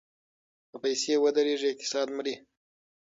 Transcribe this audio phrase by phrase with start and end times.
[0.69, 2.35] که پیسې ودریږي اقتصاد مري.